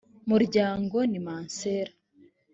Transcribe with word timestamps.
muryango 0.29 0.97
ni 1.11 1.19
masera 1.27 1.91